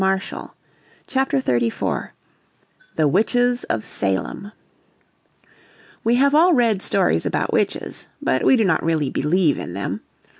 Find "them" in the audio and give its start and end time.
9.75-10.01